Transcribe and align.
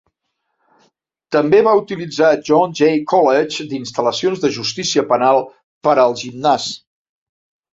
També 1.35 1.59
va 1.67 1.73
utilitzar 1.81 2.31
John 2.47 2.73
Jay 2.81 2.97
College 3.13 3.67
d'instal·lacions 3.75 4.43
de 4.47 4.53
justícia 4.59 5.05
penal 5.13 5.45
per 5.89 5.95
al 6.07 6.17
gimnàs. 6.25 6.67